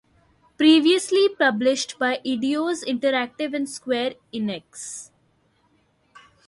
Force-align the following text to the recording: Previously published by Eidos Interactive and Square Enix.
Previously 0.57 1.29
published 1.29 1.99
by 1.99 2.21
Eidos 2.25 2.83
Interactive 2.83 3.53
and 3.55 3.69
Square 3.69 4.15
Enix. 4.33 5.11